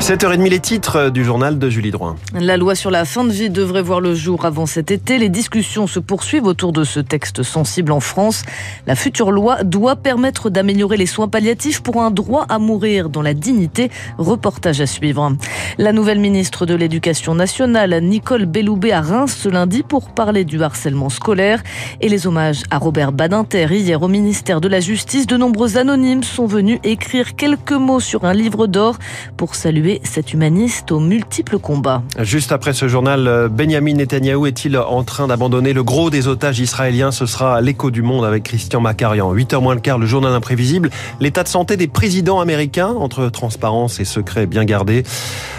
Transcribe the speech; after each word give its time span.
7h30 0.00 0.48
les 0.48 0.60
titres 0.60 1.10
du 1.10 1.24
journal 1.24 1.58
de 1.58 1.68
Julie 1.68 1.90
Droin. 1.90 2.16
La 2.32 2.56
loi 2.56 2.74
sur 2.74 2.90
la 2.90 3.04
fin 3.04 3.24
de 3.24 3.32
vie 3.32 3.50
devrait 3.50 3.82
voir 3.82 4.00
le 4.00 4.14
jour 4.14 4.44
avant 4.44 4.66
cet 4.66 4.90
été. 4.90 5.18
Les 5.18 5.28
discussions 5.28 5.86
se 5.86 5.98
poursuivent 5.98 6.44
autour 6.44 6.72
de 6.72 6.84
ce 6.84 7.00
texte 7.00 7.42
sensible 7.42 7.90
en 7.90 8.00
France. 8.00 8.44
La 8.86 8.94
future 8.94 9.32
loi 9.32 9.64
doit 9.64 9.96
permettre 9.96 10.48
d'améliorer 10.50 10.96
les 10.96 11.06
soins 11.06 11.28
palliatifs 11.28 11.82
pour 11.82 12.02
un 12.02 12.10
droit 12.10 12.46
à 12.48 12.58
mourir 12.58 13.08
dans 13.08 13.22
la 13.22 13.34
dignité. 13.34 13.90
Reportage 14.18 14.80
à 14.80 14.86
suivre. 14.86 15.32
La 15.78 15.92
nouvelle 15.92 16.20
ministre 16.20 16.66
de 16.66 16.74
l'Éducation 16.74 17.34
nationale, 17.34 17.98
Nicole 18.02 18.46
Belloubet, 18.46 18.92
à 18.92 19.00
Reims 19.00 19.36
ce 19.36 19.48
lundi 19.48 19.82
pour 19.82 20.10
parler 20.10 20.44
du 20.44 20.62
harcèlement 20.62 21.08
scolaire 21.08 21.62
et 22.00 22.08
les 22.08 22.26
hommages 22.26 22.62
à 22.70 22.78
Robert 22.78 23.12
Badinter 23.12 23.66
hier 23.70 24.02
au 24.02 24.08
ministère 24.08 24.60
de 24.60 24.68
la 24.68 24.80
Justice. 24.80 25.26
De 25.26 25.36
nombreux 25.36 25.78
anonymes 25.78 26.22
sont 26.22 26.46
venus 26.46 26.78
écrire 26.84 27.34
quelques 27.34 27.72
mots 27.72 28.00
sur 28.00 28.24
un 28.24 28.32
livre 28.32 28.66
d'or 28.66 28.98
pour 29.36 29.54
saluer 29.54 29.85
cet 30.04 30.32
humaniste 30.32 30.92
aux 30.92 31.00
multiples 31.00 31.58
combats. 31.58 32.02
Juste 32.20 32.52
après 32.52 32.72
ce 32.72 32.88
journal, 32.88 33.48
Benjamin 33.50 33.94
Netanyahou 33.94 34.46
est-il 34.46 34.76
en 34.76 35.02
train 35.04 35.26
d'abandonner 35.26 35.72
le 35.72 35.82
gros 35.82 36.10
des 36.10 36.28
otages 36.28 36.60
israéliens? 36.60 37.10
Ce 37.10 37.26
sera 37.26 37.60
l'écho 37.60 37.90
du 37.90 38.02
monde 38.02 38.24
avec 38.24 38.42
Christian 38.42 38.80
Macarian. 38.80 39.34
8h 39.34 39.60
moins 39.60 39.74
le 39.74 39.80
quart, 39.80 39.98
le 39.98 40.06
journal 40.06 40.32
imprévisible. 40.32 40.90
L'état 41.20 41.42
de 41.42 41.48
santé 41.48 41.76
des 41.76 41.88
présidents 41.88 42.40
américains 42.40 42.88
entre 42.88 43.28
transparence 43.28 44.00
et 44.00 44.04
secret 44.04 44.46
bien 44.46 44.64
gardé. 44.64 45.04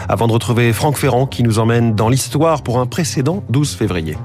Avant 0.09 0.27
de 0.27 0.33
retrouver 0.33 0.73
Franck 0.73 0.97
Ferrand 0.97 1.25
qui 1.25 1.43
nous 1.43 1.59
emmène 1.59 1.95
dans 1.95 2.09
l'histoire 2.09 2.61
pour 2.61 2.79
un 2.79 2.85
précédent 2.85 3.43
12 3.49 3.75
février. 3.75 4.17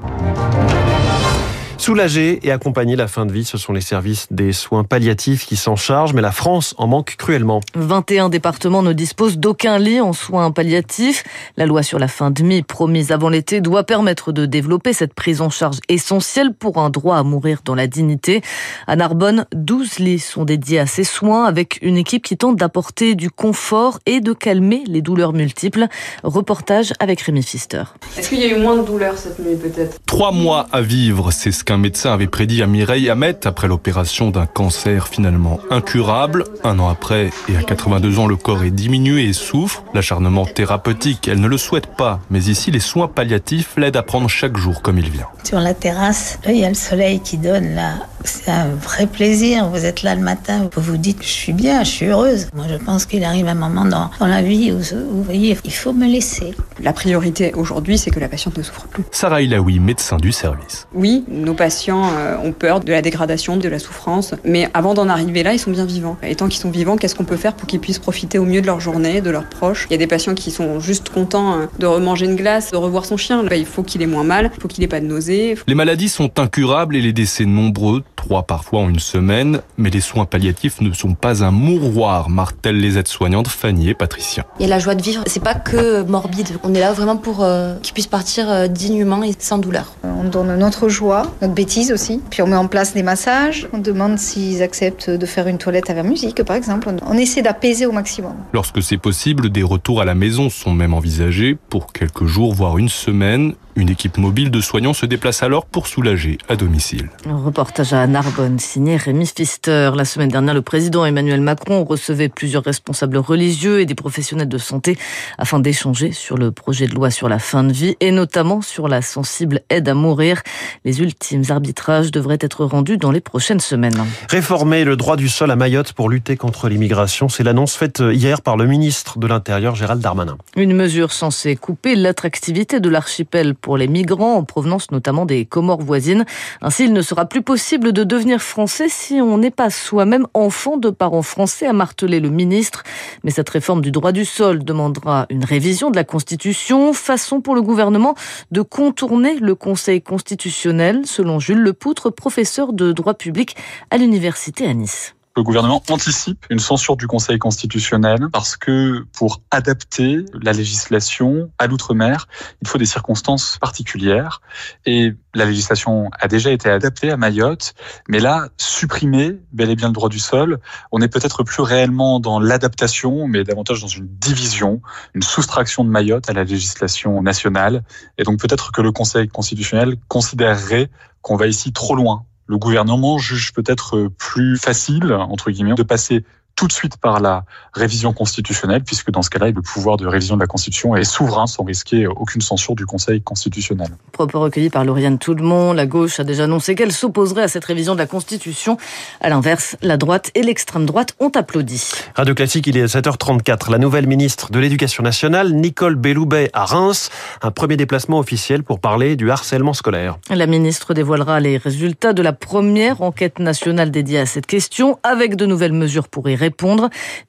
Soulager 1.83 2.39
et 2.43 2.51
accompagner 2.53 2.95
la 2.95 3.09
fin 3.09 3.25
de 3.25 3.33
vie, 3.33 3.43
ce 3.43 3.57
sont 3.57 3.73
les 3.73 3.81
services 3.81 4.27
des 4.31 4.53
soins 4.53 4.85
palliatifs 4.85 5.45
qui 5.45 5.57
s'en 5.57 5.75
chargent, 5.75 6.13
mais 6.13 6.21
la 6.21 6.31
France 6.31 6.73
en 6.77 6.87
manque 6.87 7.15
cruellement. 7.17 7.59
21 7.75 8.29
départements 8.29 8.83
ne 8.83 8.93
disposent 8.93 9.37
d'aucun 9.37 9.79
lit 9.79 9.99
en 9.99 10.13
soins 10.13 10.49
palliatifs. 10.51 11.25
La 11.57 11.65
loi 11.65 11.83
sur 11.83 11.99
la 11.99 12.07
fin 12.07 12.31
de 12.31 12.41
vie 12.41 12.63
promise 12.63 13.11
avant 13.11 13.27
l'été 13.27 13.59
doit 13.59 13.83
permettre 13.83 14.31
de 14.31 14.45
développer 14.45 14.93
cette 14.93 15.13
prise 15.13 15.41
en 15.41 15.49
charge 15.49 15.79
essentielle 15.89 16.53
pour 16.53 16.77
un 16.77 16.89
droit 16.89 17.17
à 17.17 17.23
mourir 17.23 17.59
dans 17.65 17.75
la 17.75 17.87
dignité. 17.87 18.41
À 18.87 18.95
Narbonne, 18.95 19.45
12 19.53 19.99
lits 19.99 20.19
sont 20.19 20.45
dédiés 20.45 20.79
à 20.79 20.85
ces 20.85 21.03
soins 21.03 21.43
avec 21.43 21.79
une 21.81 21.97
équipe 21.97 22.23
qui 22.23 22.37
tente 22.37 22.55
d'apporter 22.55 23.13
du 23.13 23.29
confort 23.29 23.99
et 24.05 24.21
de 24.21 24.31
calmer 24.31 24.85
les 24.87 25.01
douleurs 25.01 25.33
multiples. 25.33 25.87
Reportage 26.23 26.93
avec 27.01 27.19
Rémi 27.19 27.41
Pfister. 27.41 27.83
Est-ce 28.17 28.29
qu'il 28.29 28.39
y 28.39 28.45
a 28.45 28.57
eu 28.57 28.61
moins 28.61 28.77
de 28.77 28.83
douleurs 28.83 29.17
cette 29.17 29.39
nuit 29.39 29.57
peut-être? 29.57 29.97
Trois 30.05 30.31
mois 30.31 30.67
à 30.71 30.79
vivre, 30.79 31.31
c'est 31.31 31.51
ce 31.51 31.65
qu'un 31.73 31.77
médecin 31.79 32.13
avait 32.13 32.27
prédit 32.27 32.61
à 32.61 32.67
Mireille 32.67 33.09
Hamet 33.09 33.47
après 33.47 33.67
l'opération 33.67 34.29
d'un 34.29 34.45
cancer 34.45 35.07
finalement 35.07 35.59
incurable. 35.71 36.43
Un 36.63 36.77
an 36.77 36.87
après, 36.87 37.31
et 37.49 37.57
à 37.57 37.63
82 37.63 38.19
ans, 38.19 38.27
le 38.27 38.35
corps 38.35 38.63
est 38.63 38.69
diminué 38.69 39.23
et 39.23 39.33
souffre. 39.33 39.83
L'acharnement 39.95 40.45
thérapeutique, 40.45 41.27
elle 41.27 41.41
ne 41.41 41.47
le 41.47 41.57
souhaite 41.57 41.87
pas. 41.87 42.19
Mais 42.29 42.43
ici, 42.43 42.69
les 42.69 42.79
soins 42.79 43.07
palliatifs 43.07 43.71
l'aident 43.75 43.97
à 43.97 44.03
prendre 44.03 44.29
chaque 44.29 44.55
jour 44.55 44.83
comme 44.83 44.99
il 44.99 45.09
vient. 45.09 45.25
Sur 45.43 45.59
la 45.59 45.73
terrasse, 45.73 46.37
il 46.47 46.57
y 46.57 46.63
a 46.63 46.69
le 46.69 46.75
soleil 46.75 47.21
qui 47.21 47.37
donne 47.37 47.73
là. 47.73 47.95
C'est 48.23 48.51
un 48.51 48.69
vrai 48.69 49.07
plaisir. 49.07 49.67
Vous 49.69 49.85
êtes 49.85 50.03
là 50.03 50.15
le 50.15 50.21
matin, 50.21 50.69
vous 50.73 50.81
vous 50.81 50.97
dites, 50.97 51.21
je 51.21 51.27
suis 51.27 51.53
bien, 51.53 51.83
je 51.83 51.89
suis 51.89 52.05
heureuse. 52.07 52.47
Moi, 52.55 52.65
je 52.69 52.75
pense 52.75 53.05
qu'il 53.05 53.23
arrive 53.23 53.47
un 53.47 53.55
moment 53.55 53.85
dans, 53.85 54.09
dans 54.19 54.27
la 54.27 54.41
vie 54.41 54.71
où, 54.71 54.79
vous 54.79 55.23
voyez, 55.23 55.57
il 55.63 55.73
faut 55.73 55.93
me 55.93 56.07
laisser. 56.07 56.53
La 56.81 56.93
priorité 56.93 57.53
aujourd'hui, 57.55 57.97
c'est 57.97 58.11
que 58.11 58.19
la 58.19 58.27
patiente 58.27 58.57
ne 58.57 58.63
souffre 58.63 58.87
plus. 58.87 59.03
Sarah 59.11 59.41
Ilaoui, 59.41 59.79
médecin 59.79 60.17
du 60.17 60.31
service. 60.31 60.87
Oui, 60.93 61.23
nos 61.27 61.53
patients 61.53 62.09
ont 62.43 62.51
peur 62.51 62.79
de 62.79 62.91
la 62.91 63.01
dégradation, 63.01 63.57
de 63.57 63.69
la 63.69 63.79
souffrance, 63.79 64.33
mais 64.43 64.69
avant 64.73 64.93
d'en 64.93 65.09
arriver 65.09 65.43
là, 65.43 65.53
ils 65.53 65.59
sont 65.59 65.71
bien 65.71 65.85
vivants. 65.85 66.17
Et 66.23 66.35
tant 66.35 66.47
qu'ils 66.47 66.61
sont 66.61 66.71
vivants, 66.71 66.97
qu'est-ce 66.97 67.15
qu'on 67.15 67.25
peut 67.25 67.37
faire 67.37 67.53
pour 67.53 67.67
qu'ils 67.67 67.79
puissent 67.79 67.99
profiter 67.99 68.39
au 68.39 68.45
mieux 68.45 68.61
de 68.61 68.67
leur 68.67 68.79
journée, 68.79 69.21
de 69.21 69.29
leurs 69.29 69.47
proches? 69.47 69.87
Il 69.89 69.93
y 69.93 69.95
a 69.95 69.99
des 69.99 70.07
patients 70.07 70.33
qui 70.33 70.51
sont 70.51 70.79
juste 70.79 71.09
contents 71.09 71.57
de 71.79 71.85
remanger 71.85 72.25
une 72.25 72.35
glace, 72.35 72.71
de 72.71 72.77
revoir 72.77 73.05
son 73.05 73.17
chien. 73.17 73.43
Il 73.51 73.65
faut 73.65 73.83
qu'il 73.83 74.01
ait 74.01 74.07
moins 74.07 74.23
mal, 74.23 74.51
il 74.55 74.61
faut 74.61 74.67
qu'il 74.67 74.83
ait 74.83 74.87
pas 74.87 74.99
de 74.99 75.05
nausées. 75.05 75.55
Les 75.67 75.75
maladies 75.75 76.09
sont 76.09 76.39
incurables 76.39 76.95
et 76.95 77.01
les 77.01 77.13
décès 77.13 77.45
nombreux, 77.45 78.03
trois 78.15 78.43
parfois 78.43 78.81
en 78.81 78.89
une 78.89 78.99
semaine, 78.99 79.61
mais 79.77 79.89
les 79.89 80.01
soins 80.01 80.25
palliatifs 80.25 80.81
ne 80.81 80.91
sont 80.93 81.13
pas 81.13 81.43
un 81.43 81.51
mouroir, 81.51 82.29
martèlent 82.29 82.79
les 82.79 82.97
aides-soignantes 82.97 83.47
Fanny 83.47 83.89
et 83.89 83.93
Patricia. 83.93 84.45
Il 84.59 84.63
y 84.63 84.65
a 84.65 84.69
la 84.69 84.79
joie 84.79 84.95
de 84.95 85.01
vivre, 85.01 85.23
c'est 85.27 85.43
pas 85.43 85.55
que 85.55 86.03
morbide. 86.03 86.49
On 86.63 86.73
est 86.73 86.79
là 86.79 86.93
vraiment 86.93 87.17
pour 87.17 87.43
euh, 87.43 87.75
qu'ils 87.81 87.93
puissent 87.93 88.07
partir 88.07 88.49
euh, 88.49 88.67
dignement 88.67 89.23
et 89.23 89.33
sans 89.37 89.57
douleur. 89.57 89.93
On 90.03 90.23
donne 90.23 90.55
notre 90.57 90.89
joie, 90.89 91.23
notre 91.41 91.53
bêtise 91.53 91.91
aussi. 91.91 92.21
Puis 92.29 92.41
on 92.41 92.47
met 92.47 92.55
en 92.55 92.67
place 92.67 92.93
des 92.93 93.03
massages. 93.03 93.67
On 93.73 93.77
demande 93.77 94.17
s'ils 94.17 94.61
acceptent 94.61 95.09
de 95.09 95.25
faire 95.25 95.47
une 95.47 95.57
toilette 95.57 95.89
avec 95.89 96.03
musique, 96.03 96.43
par 96.43 96.55
exemple. 96.55 96.89
On 97.05 97.17
essaie 97.17 97.41
d'apaiser 97.41 97.85
au 97.85 97.91
maximum. 97.91 98.33
Lorsque 98.53 98.81
c'est 98.81 98.97
possible, 98.97 99.49
des 99.49 99.63
retours 99.63 100.01
à 100.01 100.05
la 100.05 100.15
maison 100.15 100.49
sont 100.49 100.73
même 100.73 100.93
envisagés 100.93 101.57
pour 101.69 101.93
quelques 101.93 102.25
jours, 102.25 102.53
voire 102.53 102.77
une 102.77 102.89
semaine. 102.89 103.53
Une 103.75 103.89
équipe 103.89 104.19
mobile 104.19 104.51
de 104.51 104.61
soignants 104.61 104.93
se 104.93 105.07
déplace 105.07 105.41
alors 105.41 105.65
pour 105.65 105.87
soulager 105.87 106.37
à 106.47 106.55
domicile. 106.55 107.09
Un 107.27 107.37
reportage 107.37 107.91
à 107.91 108.05
Narbonne 108.05 108.59
signé 108.59 108.97
Rémi 108.97 109.25
Pfister. 109.25 109.91
La 109.95 110.05
semaine 110.05 110.29
dernière, 110.29 110.53
le 110.53 110.61
président 110.61 111.05
Emmanuel 111.05 111.41
Macron 111.41 111.83
recevait 111.83 112.29
plusieurs 112.29 112.63
responsables 112.63 113.17
religieux 113.17 113.79
et 113.79 113.85
des 113.87 113.95
professionnels 113.95 114.47
de 114.47 114.59
santé 114.59 114.97
afin 115.39 115.59
d'échanger 115.59 116.11
sur 116.11 116.37
le 116.37 116.51
projet 116.51 116.85
de 116.85 116.93
loi 116.93 117.09
sur 117.09 117.29
la 117.29 117.39
fin 117.39 117.63
de 117.63 117.73
vie 117.73 117.95
et 117.99 118.11
notamment 118.11 118.61
sur 118.61 118.87
la 118.87 119.01
sensible 119.01 119.61
aide 119.71 119.89
à 119.89 119.95
mourir. 119.95 120.43
Les 120.85 121.01
ultimes 121.01 121.43
arbitrages 121.49 122.11
devraient 122.11 122.37
être 122.41 122.65
rendus 122.65 122.97
dans 122.97 123.11
les 123.11 123.21
prochaines 123.21 123.59
semaines. 123.59 124.05
Réformer 124.29 124.83
le 124.83 124.97
droit 124.97 125.15
du 125.15 125.29
sol 125.29 125.49
à 125.49 125.55
Mayotte 125.55 125.93
pour 125.93 126.09
lutter 126.09 126.37
contre 126.37 126.69
l'immigration, 126.69 127.27
c'est 127.27 127.43
l'annonce 127.43 127.75
faite 127.75 128.03
hier 128.11 128.43
par 128.43 128.55
le 128.55 128.67
ministre 128.67 129.17
de 129.17 129.25
l'Intérieur 129.25 129.73
Gérald 129.73 130.01
Darmanin. 130.01 130.37
Une 130.55 130.75
mesure 130.75 131.11
censée 131.11 131.55
couper 131.55 131.95
l'attractivité 131.95 132.79
de 132.79 132.89
l'archipel 132.89 133.55
pour 133.63 133.77
les 133.77 133.87
migrants 133.87 134.35
en 134.35 134.43
provenance 134.43 134.91
notamment 134.91 135.25
des 135.25 135.45
Comores 135.45 135.81
voisines. 135.81 136.25
Ainsi, 136.61 136.83
il 136.83 136.93
ne 136.93 137.01
sera 137.01 137.25
plus 137.25 137.41
possible 137.41 137.93
de 137.93 138.03
devenir 138.03 138.41
français 138.41 138.89
si 138.89 139.15
on 139.15 139.39
n'est 139.39 139.49
pas 139.49 139.71
soi-même 139.71 140.27
enfant 140.35 140.77
de 140.77 140.91
parents 140.91 141.23
français, 141.23 141.65
a 141.65 141.73
martelé 141.73 142.19
le 142.19 142.29
ministre. 142.29 142.83
Mais 143.23 143.31
cette 143.31 143.49
réforme 143.49 143.81
du 143.81 143.89
droit 143.89 144.11
du 144.11 144.25
sol 144.25 144.63
demandera 144.63 145.25
une 145.29 145.45
révision 145.45 145.89
de 145.89 145.95
la 145.95 146.03
Constitution, 146.03 146.93
façon 146.93 147.41
pour 147.41 147.55
le 147.55 147.61
gouvernement 147.61 148.15
de 148.51 148.61
contourner 148.61 149.39
le 149.39 149.55
Conseil 149.55 150.01
constitutionnel, 150.01 151.05
selon 151.05 151.39
Jules 151.39 151.61
Lepoutre, 151.61 152.11
professeur 152.11 152.73
de 152.73 152.91
droit 152.91 153.13
public 153.13 153.55
à 153.89 153.97
l'université 153.97 154.67
à 154.67 154.73
Nice 154.73 155.15
le 155.35 155.41
gouvernement 155.41 155.81
anticipe 155.89 156.45
une 156.51 156.59
censure 156.59 156.95
du 156.95 157.07
Conseil 157.07 157.39
constitutionnel 157.39 158.27
parce 158.31 158.55
que 158.55 159.03
pour 159.17 159.41
adapter 159.49 160.23
la 160.41 160.53
législation 160.53 161.49
à 161.57 161.65
l'outre-mer, 161.65 162.27
il 162.61 162.67
faut 162.67 162.77
des 162.77 162.85
circonstances 162.85 163.57
particulières 163.59 164.41
et 164.85 165.13
la 165.33 165.45
législation 165.45 166.11
a 166.19 166.27
déjà 166.27 166.51
été 166.51 166.69
adaptée 166.69 167.09
à 167.09 167.17
Mayotte, 167.17 167.73
mais 168.07 168.19
là, 168.19 168.49
supprimer 168.57 169.39
bel 169.51 169.71
et 169.71 169.75
bien 169.75 169.87
le 169.87 169.93
droit 169.93 170.09
du 170.09 170.19
sol, 170.19 170.59
on 170.91 171.01
est 171.01 171.07
peut-être 171.07 171.41
plus 171.43 171.63
réellement 171.63 172.19
dans 172.19 172.39
l'adaptation, 172.39 173.27
mais 173.27 173.43
davantage 173.43 173.81
dans 173.81 173.87
une 173.87 174.07
division, 174.07 174.81
une 175.15 175.23
soustraction 175.23 175.83
de 175.83 175.89
Mayotte 175.89 176.29
à 176.29 176.33
la 176.33 176.43
législation 176.43 177.23
nationale. 177.23 177.83
Et 178.19 178.23
donc 178.23 178.39
peut-être 178.39 178.71
que 178.71 178.81
le 178.81 178.91
Conseil 178.91 179.27
constitutionnel 179.29 179.95
considérerait 180.07 180.91
qu'on 181.21 181.37
va 181.37 181.47
ici 181.47 181.73
trop 181.73 181.95
loin 181.95 182.25
le 182.47 182.57
gouvernement 182.57 183.17
juge 183.17 183.53
peut-être 183.53 184.09
plus 184.17 184.57
facile, 184.57 185.13
entre 185.13 185.51
guillemets, 185.51 185.75
de 185.75 185.83
passer 185.83 186.23
tout 186.55 186.67
de 186.67 186.73
suite 186.73 186.97
par 186.97 187.19
la 187.19 187.45
révision 187.73 188.13
constitutionnelle, 188.13 188.83
puisque 188.83 189.11
dans 189.11 189.21
ce 189.21 189.29
cas-là, 189.29 189.51
le 189.51 189.61
pouvoir 189.61 189.97
de 189.97 190.05
révision 190.05 190.35
de 190.35 190.41
la 190.41 190.47
Constitution 190.47 190.95
est 190.95 191.03
souverain 191.03 191.47
sans 191.47 191.63
risquer 191.63 192.07
aucune 192.07 192.41
censure 192.41 192.75
du 192.75 192.85
Conseil 192.85 193.21
constitutionnel. 193.21 193.89
Propos 194.11 194.39
recueillis 194.39 194.69
par 194.69 194.85
Lauriane 194.85 195.17
Toulmont, 195.17 195.73
la 195.73 195.85
gauche 195.85 196.19
a 196.19 196.23
déjà 196.23 196.43
annoncé 196.43 196.75
qu'elle 196.75 196.91
s'opposerait 196.91 197.43
à 197.43 197.47
cette 197.47 197.65
révision 197.65 197.93
de 197.93 197.99
la 197.99 198.05
Constitution. 198.05 198.77
À 199.21 199.29
l'inverse, 199.29 199.75
la 199.81 199.97
droite 199.97 200.31
et 200.35 200.43
l'extrême 200.43 200.85
droite 200.85 201.15
ont 201.19 201.29
applaudi. 201.29 201.91
Radio 202.15 202.35
Classique, 202.35 202.67
il 202.67 202.77
est 202.77 202.85
7h34. 202.85 203.71
La 203.71 203.79
nouvelle 203.79 204.07
ministre 204.07 204.51
de 204.51 204.59
l'Éducation 204.59 205.03
nationale, 205.03 205.53
Nicole 205.53 205.95
Belloubet, 205.95 206.49
à 206.53 206.65
Reims, 206.65 207.09
un 207.41 207.51
premier 207.51 207.77
déplacement 207.77 208.19
officiel 208.19 208.63
pour 208.63 208.79
parler 208.79 209.15
du 209.15 209.31
harcèlement 209.31 209.73
scolaire. 209.73 210.17
La 210.29 210.45
ministre 210.45 210.93
dévoilera 210.93 211.39
les 211.39 211.57
résultats 211.57 212.13
de 212.13 212.21
la 212.21 212.33
première 212.33 213.01
enquête 213.01 213.39
nationale 213.39 213.91
dédiée 213.91 214.19
à 214.19 214.25
cette 214.25 214.45
question, 214.45 214.99
avec 215.03 215.35
de 215.35 215.45
nouvelles 215.45 215.73
mesures 215.73 216.07
pour 216.07 216.29
y 216.29 216.35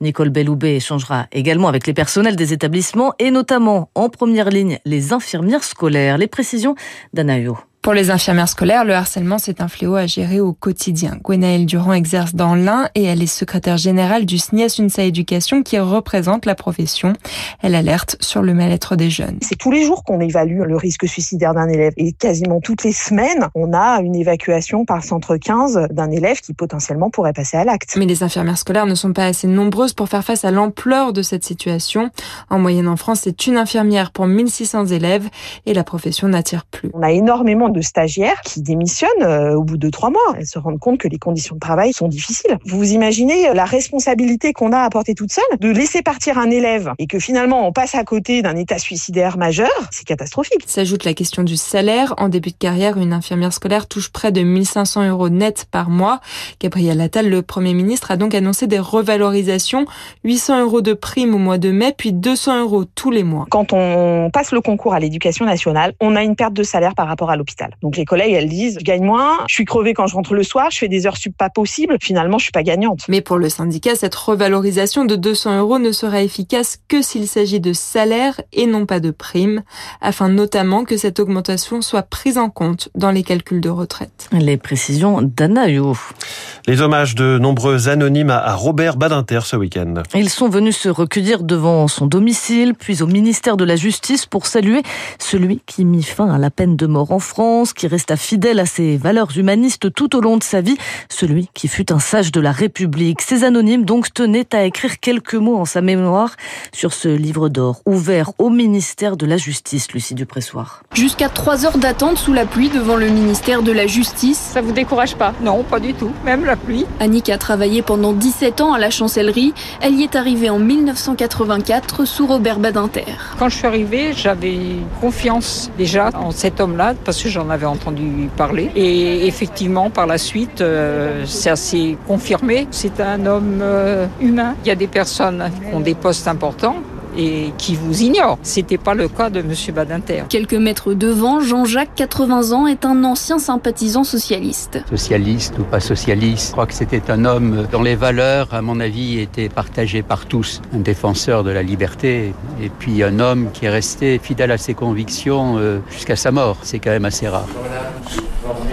Nicole 0.00 0.30
Belloubet 0.30 0.76
échangera 0.76 1.26
également 1.32 1.68
avec 1.68 1.86
les 1.86 1.94
personnels 1.94 2.36
des 2.36 2.52
établissements 2.52 3.12
et 3.18 3.30
notamment 3.30 3.90
en 3.94 4.08
première 4.08 4.50
ligne 4.50 4.78
les 4.84 5.12
infirmières 5.12 5.64
scolaires. 5.64 6.18
Les 6.18 6.28
précisions 6.28 6.74
d'Anaïo. 7.12 7.58
Pour 7.84 7.92
les 7.92 8.10
infirmières 8.10 8.48
scolaires, 8.48 8.86
le 8.86 8.94
harcèlement, 8.94 9.36
c'est 9.36 9.60
un 9.60 9.68
fléau 9.68 9.94
à 9.94 10.06
gérer 10.06 10.40
au 10.40 10.54
quotidien. 10.54 11.18
Gwenaëlle 11.22 11.66
Durand 11.66 11.92
exerce 11.92 12.34
dans 12.34 12.54
l'Ain 12.54 12.88
et 12.94 13.02
elle 13.04 13.22
est 13.22 13.26
secrétaire 13.26 13.76
générale 13.76 14.24
du 14.24 14.38
SNIAS 14.38 14.76
UNSA 14.78 15.02
Éducation 15.02 15.62
qui 15.62 15.78
représente 15.78 16.46
la 16.46 16.54
profession. 16.54 17.12
Elle 17.60 17.74
alerte 17.74 18.16
sur 18.20 18.40
le 18.40 18.54
mal-être 18.54 18.96
des 18.96 19.10
jeunes. 19.10 19.36
C'est 19.42 19.58
tous 19.58 19.70
les 19.70 19.84
jours 19.84 20.02
qu'on 20.02 20.20
évalue 20.20 20.62
le 20.62 20.76
risque 20.78 21.06
suicidaire 21.06 21.52
d'un 21.52 21.68
élève 21.68 21.92
et 21.98 22.12
quasiment 22.12 22.62
toutes 22.62 22.84
les 22.84 22.92
semaines, 22.92 23.50
on 23.54 23.74
a 23.74 24.00
une 24.00 24.16
évacuation 24.16 24.86
par 24.86 25.04
centre 25.04 25.36
15 25.36 25.88
d'un 25.90 26.10
élève 26.10 26.40
qui 26.40 26.54
potentiellement 26.54 27.10
pourrait 27.10 27.34
passer 27.34 27.58
à 27.58 27.64
l'acte. 27.64 27.96
Mais 27.98 28.06
les 28.06 28.22
infirmières 28.22 28.56
scolaires 28.56 28.86
ne 28.86 28.94
sont 28.94 29.12
pas 29.12 29.26
assez 29.26 29.46
nombreuses 29.46 29.92
pour 29.92 30.08
faire 30.08 30.24
face 30.24 30.46
à 30.46 30.50
l'ampleur 30.50 31.12
de 31.12 31.20
cette 31.20 31.44
situation. 31.44 32.08
En 32.48 32.58
moyenne 32.58 32.88
en 32.88 32.96
France, 32.96 33.20
c'est 33.24 33.46
une 33.46 33.58
infirmière 33.58 34.10
pour 34.10 34.26
1600 34.26 34.86
élèves 34.86 35.28
et 35.66 35.74
la 35.74 35.84
profession 35.84 36.28
n'attire 36.28 36.64
plus. 36.64 36.90
On 36.94 37.02
a 37.02 37.12
énormément 37.12 37.73
de 37.74 37.82
stagiaires 37.82 38.40
qui 38.40 38.62
démissionnent 38.62 39.10
euh, 39.22 39.54
au 39.54 39.62
bout 39.62 39.76
de 39.76 39.90
trois 39.90 40.10
mois. 40.10 40.34
Elles 40.38 40.46
se 40.46 40.58
rendent 40.58 40.78
compte 40.78 40.98
que 40.98 41.08
les 41.08 41.18
conditions 41.18 41.56
de 41.56 41.60
travail 41.60 41.92
sont 41.92 42.08
difficiles. 42.08 42.56
Vous 42.64 42.78
vous 42.78 42.92
imaginez 42.92 43.52
la 43.52 43.66
responsabilité 43.66 44.54
qu'on 44.54 44.72
a 44.72 44.78
à 44.78 44.88
porter 44.88 45.14
toute 45.14 45.32
seule 45.32 45.44
de 45.60 45.68
laisser 45.68 46.00
partir 46.00 46.38
un 46.38 46.50
élève 46.50 46.92
et 46.98 47.06
que 47.06 47.18
finalement 47.18 47.66
on 47.66 47.72
passe 47.72 47.94
à 47.94 48.04
côté 48.04 48.40
d'un 48.40 48.56
état 48.56 48.78
suicidaire 48.78 49.36
majeur, 49.36 49.70
c'est 49.90 50.06
catastrophique. 50.06 50.64
S'ajoute 50.66 51.04
la 51.04 51.12
question 51.12 51.42
du 51.42 51.56
salaire. 51.56 52.14
En 52.16 52.28
début 52.28 52.50
de 52.50 52.56
carrière, 52.56 52.96
une 52.96 53.12
infirmière 53.12 53.52
scolaire 53.52 53.86
touche 53.86 54.10
près 54.10 54.32
de 54.32 54.42
1500 54.42 55.08
euros 55.08 55.28
net 55.28 55.66
par 55.70 55.90
mois. 55.90 56.20
Gabriel 56.60 57.00
Attal, 57.00 57.28
le 57.28 57.42
Premier 57.42 57.74
ministre, 57.74 58.10
a 58.10 58.16
donc 58.16 58.34
annoncé 58.34 58.66
des 58.66 58.78
revalorisations. 58.78 59.86
800 60.24 60.62
euros 60.62 60.80
de 60.80 60.92
prime 60.92 61.34
au 61.34 61.38
mois 61.38 61.58
de 61.58 61.70
mai, 61.70 61.94
puis 61.96 62.12
200 62.12 62.60
euros 62.62 62.84
tous 62.84 63.10
les 63.10 63.24
mois. 63.24 63.46
Quand 63.50 63.72
on 63.72 64.30
passe 64.32 64.52
le 64.52 64.60
concours 64.60 64.94
à 64.94 65.00
l'éducation 65.00 65.44
nationale, 65.44 65.94
on 66.00 66.16
a 66.16 66.22
une 66.22 66.36
perte 66.36 66.54
de 66.54 66.62
salaire 66.62 66.94
par 66.94 67.08
rapport 67.08 67.30
à 67.30 67.36
l'hôpital. 67.36 67.63
Donc 67.82 67.96
les 67.96 68.04
collègues, 68.04 68.32
elles 68.32 68.48
disent, 68.48 68.78
je 68.78 68.84
gagne 68.84 69.04
moins, 69.04 69.38
je 69.48 69.54
suis 69.54 69.64
crevée 69.64 69.94
quand 69.94 70.06
je 70.06 70.14
rentre 70.14 70.34
le 70.34 70.42
soir, 70.42 70.70
je 70.70 70.78
fais 70.78 70.88
des 70.88 71.06
heures 71.06 71.16
sup 71.16 71.36
pas 71.36 71.50
possibles, 71.50 71.96
finalement 72.00 72.38
je 72.38 72.44
suis 72.44 72.52
pas 72.52 72.62
gagnante. 72.62 73.00
Mais 73.08 73.20
pour 73.20 73.38
le 73.38 73.48
syndicat, 73.48 73.94
cette 73.94 74.14
revalorisation 74.14 75.04
de 75.04 75.16
200 75.16 75.58
euros 75.58 75.78
ne 75.78 75.92
sera 75.92 76.22
efficace 76.22 76.78
que 76.88 77.02
s'il 77.02 77.26
s'agit 77.26 77.60
de 77.60 77.72
salaire 77.72 78.40
et 78.52 78.66
non 78.66 78.86
pas 78.86 79.00
de 79.00 79.10
prime, 79.10 79.62
afin 80.00 80.28
notamment 80.28 80.84
que 80.84 80.96
cette 80.96 81.20
augmentation 81.20 81.82
soit 81.82 82.02
prise 82.02 82.38
en 82.38 82.50
compte 82.50 82.88
dans 82.94 83.10
les 83.10 83.22
calculs 83.22 83.60
de 83.60 83.70
retraite. 83.70 84.28
Les 84.32 84.56
précisions 84.56 85.20
d'Anna 85.22 85.66
Les 85.66 86.80
hommages 86.80 87.14
de 87.14 87.38
nombreux 87.38 87.88
anonymes 87.88 88.30
à 88.30 88.54
Robert 88.54 88.96
Badinter 88.96 89.40
ce 89.44 89.56
week-end. 89.56 89.94
Ils 90.14 90.30
sont 90.30 90.48
venus 90.48 90.76
se 90.76 90.88
recueillir 90.88 91.42
devant 91.42 91.88
son 91.88 92.06
domicile, 92.06 92.74
puis 92.74 93.02
au 93.02 93.06
ministère 93.06 93.56
de 93.56 93.64
la 93.64 93.76
Justice 93.76 94.26
pour 94.26 94.46
saluer 94.46 94.82
celui 95.18 95.60
qui 95.66 95.84
mit 95.84 96.02
fin 96.02 96.30
à 96.30 96.38
la 96.38 96.50
peine 96.50 96.76
de 96.76 96.86
mort 96.86 97.12
en 97.12 97.18
France, 97.18 97.53
qui 97.62 97.86
resta 97.86 98.16
fidèle 98.16 98.58
à 98.58 98.66
ses 98.66 98.96
valeurs 98.96 99.36
humanistes 99.36 99.92
tout 99.92 100.16
au 100.16 100.20
long 100.20 100.36
de 100.36 100.42
sa 100.42 100.60
vie, 100.60 100.76
celui 101.08 101.48
qui 101.54 101.68
fut 101.68 101.92
un 101.92 101.98
sage 101.98 102.32
de 102.32 102.40
la 102.40 102.52
République. 102.52 103.22
Ces 103.22 103.44
anonymes 103.44 103.84
donc 103.84 104.12
tenaient 104.12 104.54
à 104.54 104.64
écrire 104.64 104.98
quelques 104.98 105.34
mots 105.34 105.56
en 105.56 105.64
sa 105.64 105.80
mémoire 105.80 106.36
sur 106.72 106.92
ce 106.92 107.08
livre 107.08 107.48
d'or 107.48 107.80
ouvert 107.86 108.32
au 108.38 108.50
ministère 108.50 109.16
de 109.16 109.26
la 109.26 109.36
Justice, 109.36 109.92
Lucie 109.92 110.14
Dupressoir. 110.14 110.82
Jusqu'à 110.94 111.28
trois 111.28 111.64
heures 111.64 111.78
d'attente 111.78 112.18
sous 112.18 112.32
la 112.32 112.46
pluie 112.46 112.68
devant 112.68 112.96
le 112.96 113.08
ministère 113.08 113.62
de 113.62 113.72
la 113.72 113.86
Justice. 113.86 114.38
Ça 114.38 114.60
vous 114.60 114.72
décourage 114.72 115.14
pas? 115.14 115.32
Non, 115.42 115.62
pas 115.62 115.80
du 115.80 115.94
tout, 115.94 116.10
même 116.24 116.44
la 116.44 116.56
pluie. 116.56 116.86
Annick 117.00 117.28
a 117.28 117.38
travaillé 117.38 117.82
pendant 117.82 118.12
17 118.12 118.60
ans 118.60 118.72
à 118.72 118.78
la 118.78 118.90
chancellerie. 118.90 119.54
Elle 119.80 119.94
y 119.94 120.02
est 120.02 120.16
arrivée 120.16 120.50
en 120.50 120.58
1984 120.58 122.04
sous 122.04 122.26
Robert 122.26 122.58
Badinter. 122.58 123.04
Quand 123.38 123.48
je 123.48 123.56
suis 123.56 123.66
arrivée, 123.66 124.12
j'avais 124.14 124.58
confiance 125.00 125.70
déjà 125.76 126.10
en 126.14 126.30
cet 126.30 126.60
homme-là 126.60 126.94
parce 127.04 127.22
que 127.22 127.28
j'en 127.34 127.50
avais 127.50 127.66
entendu 127.66 128.30
parler. 128.36 128.70
Et 128.76 129.26
effectivement, 129.26 129.90
par 129.90 130.06
la 130.06 130.18
suite, 130.18 130.60
euh, 130.60 131.24
c'est 131.26 131.50
assez 131.50 131.98
confirmé. 132.06 132.66
C'est 132.70 133.00
un 133.00 133.26
homme 133.26 133.58
euh, 133.60 134.06
humain. 134.20 134.54
Il 134.64 134.68
y 134.68 134.70
a 134.70 134.76
des 134.76 134.86
personnes 134.86 135.50
qui 135.50 135.74
ont 135.74 135.80
des 135.80 135.94
postes 135.94 136.28
importants 136.28 136.76
et 137.16 137.52
qui 137.58 137.76
vous 137.76 138.02
ignore. 138.02 138.38
C'était 138.42 138.78
pas 138.78 138.94
le 138.94 139.08
cas 139.08 139.30
de 139.30 139.42
Monsieur 139.42 139.72
Badinter. 139.72 140.24
Quelques 140.28 140.54
mètres 140.54 140.94
devant, 140.94 141.40
Jean-Jacques, 141.40 141.94
80 141.94 142.52
ans, 142.52 142.66
est 142.66 142.84
un 142.84 143.04
ancien 143.04 143.38
sympathisant 143.38 144.04
socialiste. 144.04 144.78
Socialiste 144.88 145.58
ou 145.58 145.64
pas 145.64 145.80
socialiste, 145.80 146.48
je 146.48 146.52
crois 146.52 146.66
que 146.66 146.74
c'était 146.74 147.10
un 147.10 147.24
homme 147.24 147.66
dont 147.70 147.82
les 147.82 147.96
valeurs, 147.96 148.52
à 148.52 148.62
mon 148.62 148.80
avis, 148.80 149.20
étaient 149.20 149.48
partagées 149.48 150.02
par 150.02 150.26
tous. 150.26 150.60
Un 150.74 150.78
défenseur 150.78 151.44
de 151.44 151.50
la 151.50 151.62
liberté 151.62 152.34
et 152.62 152.68
puis 152.68 153.02
un 153.02 153.20
homme 153.20 153.50
qui 153.52 153.66
est 153.66 153.70
resté 153.70 154.18
fidèle 154.18 154.50
à 154.50 154.58
ses 154.58 154.74
convictions 154.74 155.58
euh, 155.58 155.78
jusqu'à 155.90 156.16
sa 156.16 156.30
mort. 156.30 156.58
C'est 156.62 156.78
quand 156.78 156.90
même 156.90 157.04
assez 157.04 157.28
rare. 157.28 157.46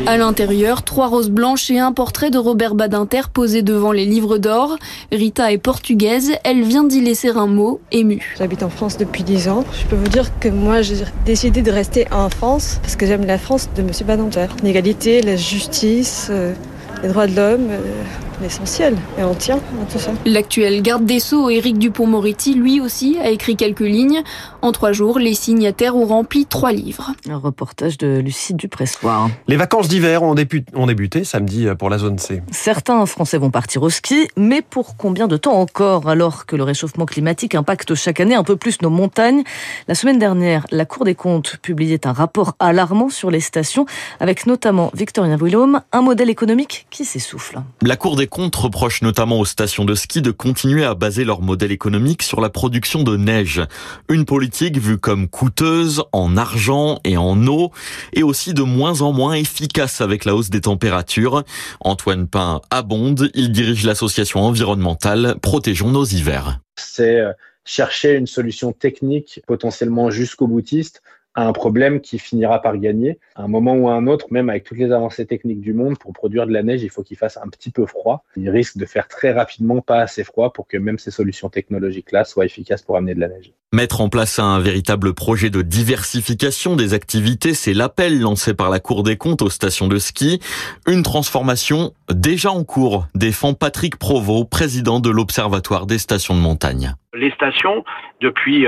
À 0.08 0.18
l'intérieur, 0.18 0.84
trois 0.84 1.08
roses 1.08 1.30
blanches 1.30 1.70
et 1.70 1.80
un 1.80 1.92
portrait 1.92 2.32
de 2.32 2.38
Robert 2.38 2.76
Badinter 2.76 3.30
posé 3.34 3.62
devant 3.62 3.92
les 3.92 4.06
livres 4.06 4.38
d'or. 4.38 4.78
Rita 5.12 5.52
est 5.52 5.58
portugaise, 5.58 6.32
elle 6.44 6.64
vient 6.64 6.84
d'y 6.84 7.02
laisser 7.02 7.30
un 7.30 7.48
mot, 7.48 7.80
ému. 7.92 8.36
J'habite 8.38 8.64
en 8.64 8.70
France 8.70 8.98
depuis 8.98 9.24
10 9.24 9.50
ans. 9.50 9.64
Je 9.80 9.86
peux 9.86 9.96
vous 9.96 10.10
dire 10.10 10.38
que 10.40 10.50
moi, 10.50 10.82
j'ai 10.82 10.96
décidé 11.26 11.62
de 11.62 11.72
rester 11.72 12.08
en 12.12 12.30
France 12.30 12.80
parce 12.82 12.96
que 12.96 13.06
j'aime 13.06 13.26
la 13.26 13.38
France 13.38 13.70
de 13.76 13.82
M. 13.82 13.90
Badinter. 14.06 14.48
L'égalité, 14.64 15.22
la 15.22 15.36
justice, 15.36 16.28
euh, 16.30 16.54
les 17.02 17.10
droits 17.10 17.28
de 17.28 17.36
l'homme. 17.36 17.68
Euh, 17.70 18.04
l'essentiel 18.42 18.98
et 19.18 19.24
on 19.24 19.36
tient 19.36 19.58
à 19.58 19.92
tout 19.92 20.00
ça. 20.00 20.12
L'actuel 20.26 20.82
garde 20.82 21.06
des 21.06 21.20
Sceaux, 21.20 21.50
Éric 21.50 21.78
Dupont-Moretti, 21.78 22.56
lui 22.56 22.82
aussi, 22.82 23.18
a 23.20 23.30
écrit 23.30 23.56
quelques 23.56 23.80
lignes. 23.80 24.24
En 24.62 24.72
trois 24.72 24.92
jours, 24.92 25.20
les 25.20 25.34
signataires 25.34 25.96
ont 25.96 26.06
rempli 26.06 26.46
trois 26.46 26.72
livres. 26.72 27.12
Un 27.30 27.38
reportage 27.38 27.98
de 27.98 28.20
Lucie 28.20 28.54
Dupressoir. 28.54 29.30
Les 29.48 29.58
vacances 29.58 29.88
d'hiver 29.88 30.24
ont, 30.24 30.36
ont, 30.76 30.86
débuté 30.88 31.24
samedi 31.24 31.68
pour 31.78 31.90
la 31.90 31.98
zone 31.98 32.18
C. 32.18 32.42
Certains 32.52 33.06
Français 33.06 33.38
vont 33.38 33.52
partir 33.52 33.84
au 33.84 33.90
ski, 33.90 34.28
mais 34.36 34.62
pour 34.62 34.98
combien 34.98 35.28
de 35.28 35.38
temps 35.38 35.60
encore 35.60 36.10
alors 36.10 36.46
que 36.46 36.56
le 36.56 36.64
réchauffement 36.64 37.06
climatique 37.06 37.56
impacte 37.56 37.96
chaque 37.96 38.20
année 38.20 38.36
un 38.36 38.44
peu 38.44 38.56
plus 38.56 38.82
nos 38.82 38.90
montagnes? 38.90 39.44
La 39.88 39.96
semaine 39.96 40.20
dernière, 40.20 40.66
la 40.72 40.86
Cour 40.86 41.06
des 41.06 41.16
comptes 41.16 41.58
publiait 41.62 42.08
un 42.08 42.14
rapport 42.14 42.56
alarmant 42.60 43.10
sur 43.10 43.32
les 43.32 43.40
stations, 43.40 43.86
avec 44.20 44.46
notamment 44.46 44.92
Victorien 44.94 45.38
Willaume, 45.38 45.82
un 45.92 46.02
modèle 46.02 46.30
économique 46.30 46.88
qui 46.92 47.06
s'essouffle. 47.06 47.62
La 47.82 47.96
Cour 47.96 48.16
des 48.16 48.28
comptes 48.28 48.56
reproche 48.56 49.02
notamment 49.02 49.40
aux 49.40 49.46
stations 49.46 49.86
de 49.86 49.96
ski 49.96 50.22
de 50.22 50.30
continuer 50.30 50.84
à 50.84 50.94
baser 50.94 51.24
leur 51.24 51.42
modèle 51.42 51.72
économique 51.72 52.22
sur 52.22 52.42
la 52.42 52.50
production 52.50 53.02
de 53.02 53.18
neige. 53.18 53.62
Une 54.10 54.26
politique 54.26 54.78
vue 54.78 55.00
comme 55.00 55.28
coûteuse 55.28 56.04
en 56.12 56.38
argent 56.38 57.00
et 57.04 57.18
en 57.18 57.48
eau 57.48 57.72
et 58.14 58.22
aussi 58.22 58.54
de 58.54 58.62
moins 58.62 59.02
en 59.02 59.14
moins 59.14 59.34
efficace 59.34 60.02
avec 60.02 60.26
la 60.26 60.36
hausse 60.36 60.50
des 60.52 60.62
températures. 60.62 61.44
Antoine 61.80 62.28
Pain 62.28 62.62
abonde, 62.70 63.32
il 63.34 63.52
dirige 63.52 63.86
l'association 63.86 64.42
environnementale 64.42 65.38
Protégeons 65.42 65.90
nos 65.90 66.06
hivers. 66.06 66.60
C'est 66.76 67.20
euh, 67.20 67.32
chercher 67.64 68.14
une 68.14 68.28
solution 68.28 68.74
technique 68.74 69.42
potentiellement 69.48 70.12
jusqu'au 70.12 70.48
boutiste 70.48 71.02
à 71.36 71.48
un 71.48 71.54
problème 71.54 72.02
qui 72.02 72.20
finira 72.20 72.62
par 72.62 72.78
gagner. 72.78 73.20
À 73.36 73.44
un 73.44 73.48
moment 73.48 73.76
ou 73.76 73.90
à 73.90 73.94
un 73.94 74.08
autre, 74.08 74.28
même 74.32 74.50
avec 74.50 74.64
toutes 74.64 74.78
les 74.78 74.92
avancées 74.92 75.26
techniques 75.26 75.62
du 75.62 75.74
monde, 75.74 75.98
pour 75.98 76.14
produire 76.14 76.48
de 76.48 76.52
la 76.54 76.64
neige, 76.64 76.84
il 76.84 76.90
faut 76.90 77.04
qu'il 77.04 77.18
fasse 77.18 77.38
un 77.38 77.48
petit 77.48 77.72
peu 77.72 77.86
froid. 77.86 78.26
Il 78.36 78.50
risque 78.50 78.78
de 78.78 78.86
faire 78.86 79.08
très 79.08 79.32
rapidement 79.32 79.82
pas 79.82 80.02
assez 80.02 80.24
froid 80.24 80.52
pour 80.54 80.68
que 80.68 80.78
même 80.78 81.00
ces 81.00 81.12
solutions 81.12 81.50
technologiques-là 81.50 82.26
soient 82.26 82.46
efficaces 82.46 82.82
pour 82.82 82.98
amener 82.98 83.16
de 83.16 83.20
la 83.20 83.30
neige. 83.30 83.54
Mettre 83.74 84.02
en 84.02 84.10
place 84.10 84.38
un 84.38 84.60
véritable 84.60 85.14
projet 85.14 85.50
de 85.50 85.62
diversification 85.62 86.76
des 86.76 86.94
activités, 86.94 87.54
c'est 87.54 87.74
l'appel 87.74 88.20
lancé 88.20 88.54
par 88.54 88.70
la 88.70 88.82
Cour 88.82 89.02
des 89.02 89.16
comptes 89.16 89.42
aux 89.42 89.50
stations 89.50 89.88
de 89.88 89.98
ski. 89.98 90.42
Une 90.88 91.04
transformation 91.04 91.94
déjà 92.10 92.52
en 92.52 92.66
cours, 92.66 93.06
défend 93.16 93.54
Patrick 93.54 93.96
Provost, 93.96 94.50
président 94.50 95.00
de 95.00 95.10
l'Observatoire 95.10 95.86
des 95.86 96.00
stations 96.00 96.36
de 96.36 96.42
montagne. 96.42 96.96
Les 97.14 97.32
stations, 97.32 97.86
depuis 98.20 98.66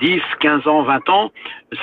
10, 0.00 0.20
15 0.40 0.66
ans, 0.66 0.82
20 0.82 1.08
ans, 1.08 1.32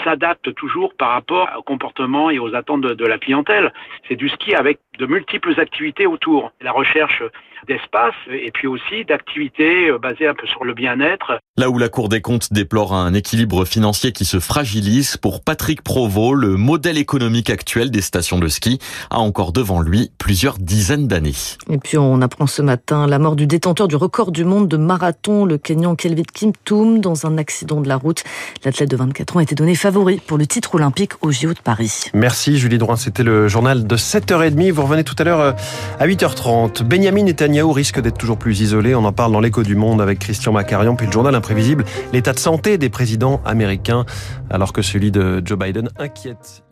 s'adaptent 0.04 0.54
toujours 0.54 0.94
par 0.94 1.14
rapport 1.14 1.50
au 1.58 1.64
comportement 1.64 2.30
et 2.30 2.38
aux 2.38 2.54
attentes 2.54 2.82
de, 2.82 2.94
de 2.94 3.06
la 3.06 3.18
clientèle. 3.18 3.74
C'est 4.08 4.16
du 4.16 4.30
ski 4.30 4.54
avec 4.54 4.80
de 5.00 5.06
multiples 5.06 5.60
activités 5.60 6.06
autour. 6.06 6.52
La 6.62 6.72
recherche 6.72 7.24
d'espace 7.68 8.16
et 8.32 8.52
puis 8.52 8.68
aussi 8.68 9.06
d'activités 9.06 9.92
basées 10.02 10.28
un 10.28 10.34
peu 10.34 10.48
sur 10.48 10.64
le 10.64 10.74
bien-être. 10.74 11.40
Là 11.58 11.70
où 11.70 11.78
la 11.78 11.90
Cour 11.90 12.08
des 12.08 12.22
comptes 12.22 12.54
déplore 12.54 12.94
un 12.94 13.14
équilibre 13.14 13.66
financier 13.66 14.12
qui 14.12 14.26
se 14.26 14.40
fragilise, 14.40 15.18
pour 15.18 15.44
Patrick 15.44 15.82
Provost, 15.82 16.36
le 16.36 16.56
modèle 16.56 16.98
économique 16.98 17.50
actuel 17.50 17.92
des 17.92 18.02
stations 18.02 18.40
de 18.40 18.48
ski 18.48 18.80
a 19.10 19.20
encore 19.20 19.52
devant 19.52 19.82
lui 19.82 20.12
plusieurs 20.18 20.58
dizaines 20.58 21.08
d'années. 21.08 21.34
Et 21.70 21.78
puis 21.78 21.98
on 21.98 22.22
apprend 22.22 22.48
ce 22.48 22.62
matin 22.62 23.08
la 23.08 23.20
mort 23.20 23.36
du 23.36 23.48
détenteur 23.48 23.88
du 23.88 23.96
record 23.96 24.32
du 24.32 24.46
monde 24.46 24.68
de 24.68 24.78
marathon, 24.78 25.46
le 25.46 25.58
Kenyan 25.58 25.96
Kelvin 25.96 26.24
Kimtoum, 26.34 27.00
dans 27.00 27.26
un 27.26 27.38
accident 27.38 27.82
de 27.82 27.88
la 27.88 27.98
route. 27.98 28.24
L'athlète 28.64 28.90
de 28.90 28.96
24 28.96 29.36
ans 29.36 29.40
a 29.40 29.44
été 29.44 29.56
donné 29.56 29.76
favori 29.76 30.22
pour 30.26 30.38
le 30.38 30.48
titre 30.48 30.76
olympique 30.76 31.14
au 31.22 31.32
JO 31.32 31.54
de 31.54 31.60
Paris. 31.60 32.06
Merci 32.14 32.58
Julie 32.58 32.78
Drouin, 32.78 32.96
c'était 32.96 33.24
le 33.24 33.48
journal 33.48 33.86
de 33.86 33.98
7h30. 33.98 34.72
Vous 34.72 34.84
revenez 34.90 35.04
tout 35.04 35.16
à 35.20 35.24
l'heure 35.24 35.56
à 36.00 36.08
8h30. 36.08 36.84
Benjamin 36.84 37.24
Netanyahu 37.24 37.72
risque 37.72 38.02
d'être 38.02 38.18
toujours 38.18 38.38
plus 38.38 38.62
isolé. 38.62 38.96
On 38.96 39.06
en 39.06 39.14
parle 39.14 39.32
dans 39.32 39.40
l'écho 39.40 39.62
du 39.62 39.76
monde 39.76 40.02
avec 40.02 40.20
Christian 40.20 40.52
Macarian, 40.52 40.96
puis 40.96 41.06
le 41.06 41.12
journal 41.12 41.36
imprévisible, 41.36 41.86
l'état 42.12 42.34
de 42.34 42.40
santé 42.40 42.78
des 42.78 42.90
présidents 42.90 43.40
américains, 43.46 44.06
alors 44.50 44.74
que 44.74 44.82
celui 44.82 45.12
de 45.12 45.42
Joe 45.46 45.60
Biden 45.60 45.90
inquiète. 46.00 46.64